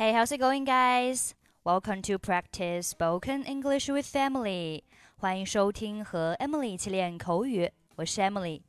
[0.00, 1.34] Hey, how's it going, guys?
[1.62, 4.82] Welcome to practice spoken English with Emily.
[5.18, 8.62] 欢迎收听和 Emily 一起练口语，我是 Emily。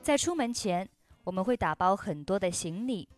[0.00, 0.88] 在出门前，
[1.24, 3.08] 我们会打包很多的行李，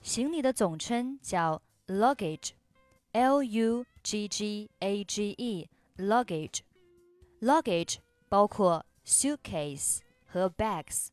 [0.00, 7.96] 行李的总称叫 luggage，l u g g a g e luggage
[8.30, 11.08] 包括 suitcase 和 bags。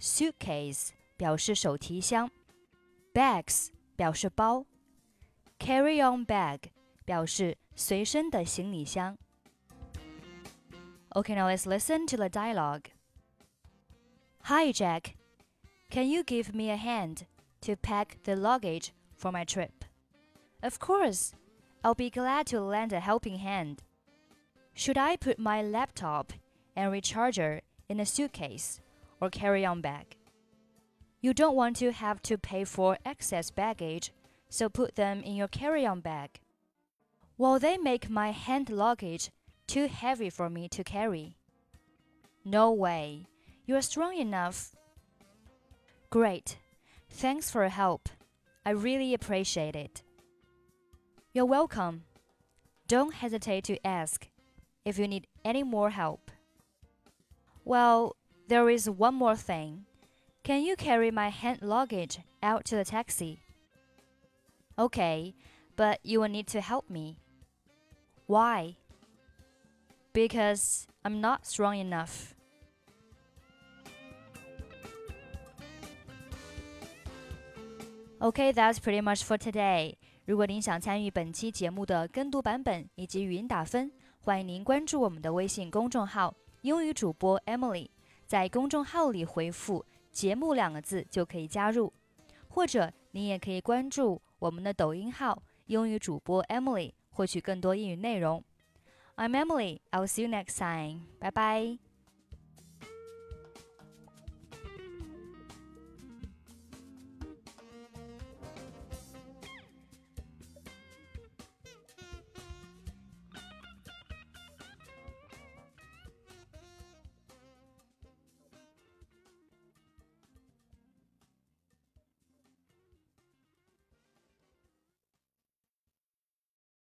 [0.00, 2.28] suitcase 表示手提箱。
[3.13, 4.65] ，bags 表示包，
[5.59, 6.71] carry-on bag
[7.05, 9.17] 表示随身的行李箱。
[11.11, 12.91] Okay, now let's listen to the dialogue.
[14.43, 15.15] Hi, Jack.
[15.89, 17.25] Can you give me a hand
[17.61, 19.85] to pack the luggage for my trip?
[20.61, 21.33] Of course.
[21.81, 23.83] I'll be glad to lend a helping hand.
[24.73, 26.33] Should I put my laptop
[26.75, 28.79] and recharger in a suitcase
[29.19, 30.15] or carry on bag?
[31.24, 34.12] You don't want to have to pay for excess baggage,
[34.50, 36.38] so put them in your carry on bag.
[37.38, 39.30] Will they make my hand luggage
[39.66, 41.38] too heavy for me to carry?
[42.44, 43.26] No way.
[43.64, 44.76] You're strong enough.
[46.10, 46.58] Great.
[47.08, 48.10] Thanks for your help.
[48.66, 50.02] I really appreciate it.
[51.32, 52.02] You're welcome.
[52.86, 54.28] Don't hesitate to ask
[54.84, 56.30] if you need any more help.
[57.64, 58.14] Well,
[58.46, 59.86] there is one more thing.
[60.43, 63.39] Can you carry my hand luggage out to the taxi?
[64.77, 65.35] Okay,
[65.75, 67.17] but you will need to help me.
[68.25, 68.77] Why?
[70.13, 72.33] Because I'm not strong enough.
[78.21, 79.95] Okay, that's pretty much for today.
[80.25, 87.89] 如果您想参与本期节目的跟读版本以及语音打分，欢迎您关注我们的微信公众号“英语主播 Emily”。
[88.27, 91.92] 在公众号里回复“ 节目”两个字就可以加入，
[92.48, 98.42] 或者你也可以关注我们的抖音号“英语主播 Emily”，获取更多英语内容。
[99.16, 99.80] I'm Emily.
[99.90, 101.02] I'll see you next time.
[101.20, 101.83] Bye bye.